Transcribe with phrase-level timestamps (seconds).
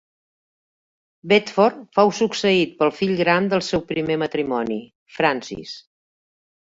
[1.33, 4.79] Bedford fou succeït pel fill gran del seu primer matrimoni,
[5.19, 5.77] Francis.